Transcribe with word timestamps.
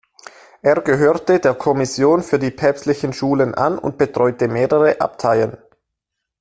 Er 0.63 0.81
gehörte 0.81 1.39
der 1.39 1.53
Kommission 1.53 2.23
für 2.23 2.39
die 2.39 2.49
Päpstlichen 2.49 3.13
Schulen 3.13 3.53
an 3.53 3.77
und 3.77 3.99
betreute 3.99 4.47
mehrere 4.47 4.99
Abteien. 4.99 5.55